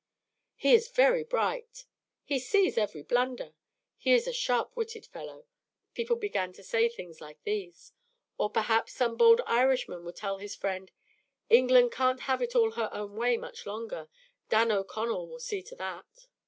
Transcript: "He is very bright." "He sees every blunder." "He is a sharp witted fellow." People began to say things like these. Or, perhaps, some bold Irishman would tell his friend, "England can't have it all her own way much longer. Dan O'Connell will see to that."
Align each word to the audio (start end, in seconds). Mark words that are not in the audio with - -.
"He 0.55 0.73
is 0.73 0.87
very 0.87 1.23
bright." 1.23 1.85
"He 2.23 2.39
sees 2.39 2.75
every 2.75 3.03
blunder." 3.03 3.53
"He 3.97 4.13
is 4.13 4.25
a 4.25 4.33
sharp 4.33 4.75
witted 4.75 5.05
fellow." 5.05 5.45
People 5.93 6.15
began 6.15 6.53
to 6.53 6.63
say 6.63 6.89
things 6.89 7.21
like 7.21 7.37
these. 7.43 7.93
Or, 8.39 8.49
perhaps, 8.49 8.93
some 8.93 9.15
bold 9.15 9.41
Irishman 9.45 10.03
would 10.05 10.15
tell 10.15 10.39
his 10.39 10.55
friend, 10.55 10.89
"England 11.51 11.91
can't 11.91 12.21
have 12.21 12.41
it 12.41 12.55
all 12.55 12.71
her 12.71 12.89
own 12.91 13.15
way 13.15 13.37
much 13.37 13.67
longer. 13.67 14.09
Dan 14.49 14.71
O'Connell 14.71 15.27
will 15.27 15.39
see 15.39 15.61
to 15.61 15.75
that." 15.75 16.07